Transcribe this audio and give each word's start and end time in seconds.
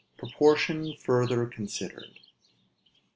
PROPORTION 0.17 0.95
FURTHER 0.97 1.45
CONSIDERED. 1.45 2.17